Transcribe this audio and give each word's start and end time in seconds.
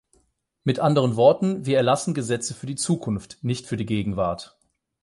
Mit 0.63 0.79
anderen 0.79 1.15
Worten, 1.15 1.67
wir 1.67 1.77
erlassen 1.77 2.15
Gesetze 2.15 2.55
für 2.55 2.65
die 2.65 2.73
Zukunft, 2.73 3.37
nicht 3.43 3.67
für 3.67 3.77
die 3.77 3.85
Gegenwart. 3.85 4.57